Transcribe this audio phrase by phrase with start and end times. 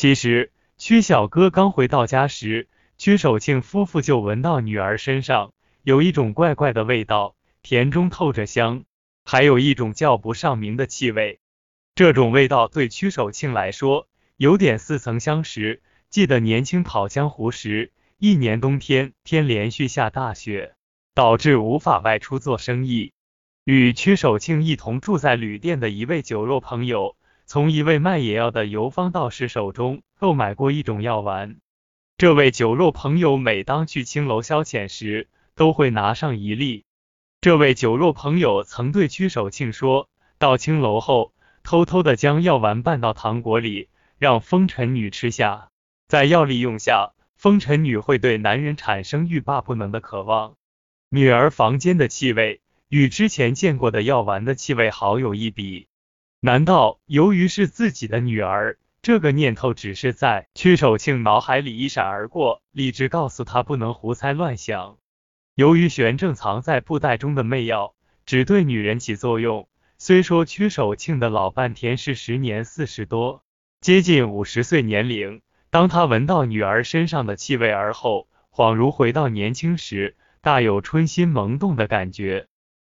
[0.00, 8.84] 其实，曲小哥刚回到家时，曲守庆夫妇就闻到女儿身上有一种怪怪的味道，甜中透着香，
[9.26, 11.38] 还有一种叫不上名的气味。
[11.94, 14.08] 这种味道对曲守庆来说
[14.38, 15.82] 有点似曾相识。
[16.08, 20.76] 记得年轻跑江湖时，一年冬天天连续下大雪，
[21.14, 23.12] 导致无法外出做生意。
[23.64, 27.16] 与曲守庆一同住在旅店的一位酒肉朋友，
[27.52, 31.56] 从一位卖野药的游方道士手中购买过一种药丸。
[32.16, 36.84] 这位酒肉朋友每当去青楼消遣时，都会拿上一粒。
[37.40, 40.08] 这位酒肉朋友曾对曲守庆说，
[40.38, 41.32] 到青楼后，
[41.64, 45.70] 偷偷的将药丸拌到糖果里，让风尘女吃下。
[46.06, 50.54] 在药力用下，风尘女会对男人产生欲罢不能的渴望。
[51.08, 55.88] 女儿房间的气味与之前见过的药丸的气味好有一比。
[56.42, 64.96] 难道由于是自己的女儿，这个念头只是在屈守庆脑海里一闪而过，理智告诉他不能胡猜乱想。
[65.54, 69.68] 由于玄正藏在布袋中的媚药只对女人起作用，
[69.98, 73.44] 虽说屈守庆的老伴田氏时年四十多，
[73.82, 75.42] 接近五十岁年龄。
[75.68, 82.46] 当他闻到女儿身上的气味而后，恍如回到年轻时，大有春心萌动的感觉。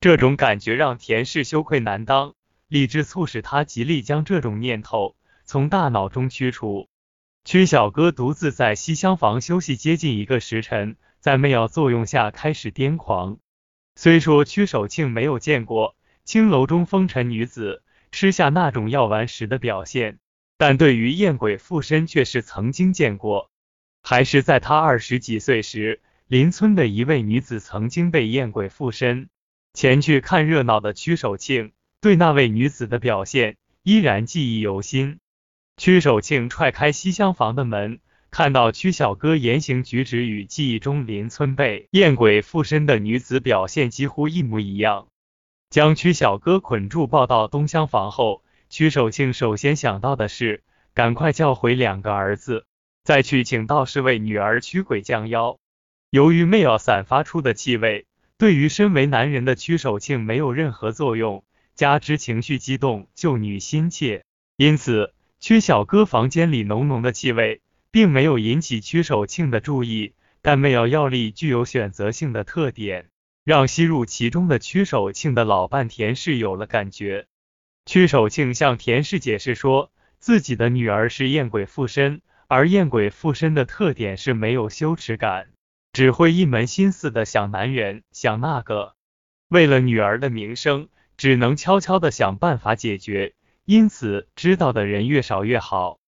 [0.00, 2.34] 这种感觉让田氏羞愧难当，
[2.68, 6.88] 理智促使他极力将这种念头从大脑中驱除。
[7.44, 13.38] 曲小哥独自在西厢房休息接近一个时辰，在媚药作用下开始癫狂。
[13.94, 20.18] 虽说曲守庆没有见过青楼中风尘女子吃下那种药丸时的表现。
[20.58, 23.50] 但对于艳鬼附身却是曾经见过，
[24.02, 29.28] 还是在他二十几岁时，邻村的一位女子曾经被艳鬼附身。
[29.74, 35.18] 前去看热闹的屈守庆对那位女子的表现依然记忆犹新。
[35.76, 45.08] 屈守庆踹开西厢房的门，看到屈小哥言行举止与记忆中邻村被艳鬼附身的女子表现几乎一模一样，
[45.70, 48.42] 将屈小哥捆住抱到东厢房后。
[48.68, 52.66] 曲守庆首先想到的是，赶快叫回两个儿子，
[53.04, 55.58] 再去请道士为女儿驱鬼降妖。
[56.10, 58.06] 由于媚药散发出的气味，
[58.38, 61.44] 对于身为男人的曲守庆没有任何作用，
[61.76, 64.24] 加之情绪激动，救女心切，
[64.56, 67.60] 因此曲小哥房间里浓浓的气味，
[67.90, 70.14] 并没有引起曲守庆的注意。
[70.40, 73.10] 但媚药药力具有选择性的特点，
[73.44, 77.26] 让吸入其中的曲守庆的老伴田氏有了感觉。
[77.84, 85.48] 屈守庆向田氏解释说，自己的女儿是艳鬼附身，而艳鬼附身的特点是没有羞耻感，
[85.92, 88.94] 只会一门心思的想男人，想那个。
[89.48, 93.34] 为了女儿的名声，只能悄悄的想办法解决，
[93.64, 95.98] 因此知道的人越少越好。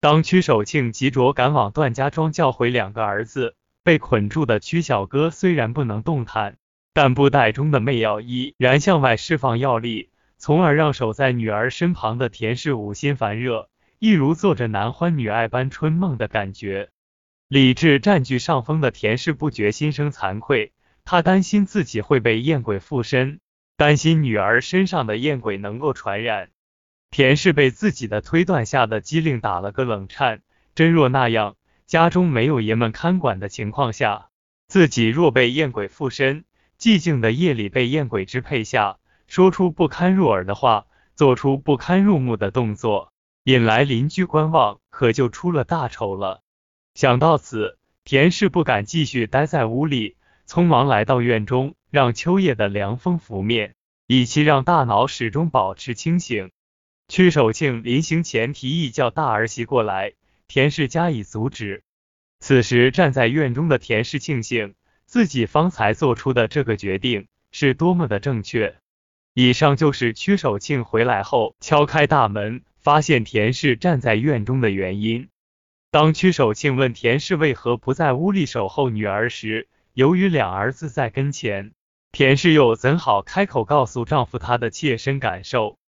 [0.00, 6.56] 当屈守庆急着赶往段家庄叫回两个儿子，被捆住的屈小哥虽然不能动弹，
[6.92, 10.10] 但布袋中的媚药依然向外释放药力。
[10.38, 13.68] 从而让守在女儿身旁的田氏五心烦热，
[14.00, 16.88] 一如做着男欢女爱般春梦的感觉。
[17.46, 20.72] 理智占据上风的田氏不觉心生惭愧，
[21.04, 23.38] 他担心自己会被艳鬼附身，
[23.82, 26.50] 担心女儿身上的艳鬼能够传染。
[27.10, 30.42] 田氏被自己的推断吓得机灵打了个冷颤，
[30.76, 34.28] 真若那样，家中没有爷们看管的情况下，
[34.68, 36.44] 自己若被艳鬼附身，
[36.78, 38.98] 寂静的夜里被艳鬼支配下。
[39.26, 43.12] 说出不堪入耳的话，做出不堪入目的动作，
[43.42, 46.40] 引来邻居观望，可就出了大丑了。
[46.94, 50.16] 想到此，田氏不敢继续待在屋里，
[50.46, 53.74] 匆忙来到院中，让秋夜的凉风拂面，
[54.06, 56.50] 以期让大脑始终保持清醒。
[57.06, 60.14] 屈守庆临行前提议叫大儿媳过来，
[60.48, 61.82] 田氏加以阻止。
[62.40, 68.74] 此时站在院中的田氏庆幸自己方才做出的这个决定是多么的正确。
[69.34, 75.28] 以上就是屈守庆回来后敲开大门，发现田氏站在院中的原因。
[75.90, 81.72] 当屈守庆问田氏为何不在屋里守候女儿时，由于两儿子在跟前，
[82.12, 85.78] 田氏又怎好开口告诉丈夫她的切身感受？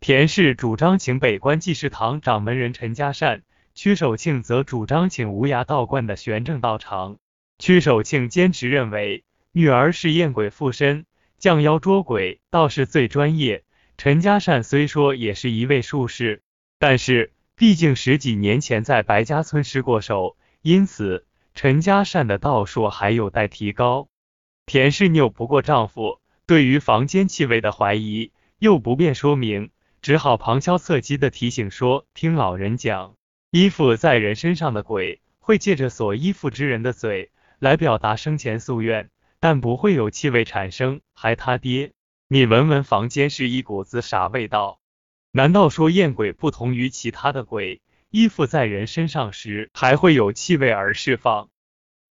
[0.00, 3.44] 田氏主张请北关济世堂掌门人陈家善，
[3.76, 7.18] 屈守庆则主张请无涯道观的玄正道长。
[7.60, 9.22] 屈守庆坚持认为
[9.52, 11.06] 女儿是艳鬼附身。
[11.38, 13.62] 降妖捉鬼倒是最专业。
[13.96, 16.42] 陈家善虽说也是一位术士，
[16.80, 21.24] 但是毕竟十几年前在白家村失过手，因此
[21.54, 24.08] 陈家善的道术还有待提高。
[24.68, 29.70] 田氏拗不过丈夫，对于房间气味的怀疑又不便说明，
[30.02, 33.14] 只好旁敲侧击的提醒说：“听老人讲，
[33.50, 39.08] 依附在人身上的鬼，会借着所依附之人的嘴来表达生前夙愿，
[39.40, 41.00] 但不会有气味产生。
[41.14, 41.92] 还他爹，
[42.28, 44.80] 你闻闻房间是一股子啥味道？
[45.32, 47.80] 难道说艳鬼不同于其他的鬼，
[48.10, 51.48] 依附在人身上时还会有气味而释放？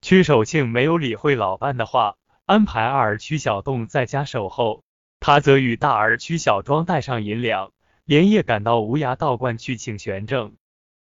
[0.01, 2.15] 屈守庆没有理会老伴的话，
[2.47, 4.85] 安排二儿屈小栋在家守候，
[5.19, 7.73] 他则与大儿屈小庄带上银两，
[8.05, 10.55] 连夜赶到无涯道观去请玄正。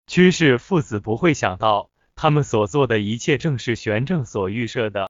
[0.05, 5.07] 屈氏父子不会想到，他们所做的一切正是玄正所预设的。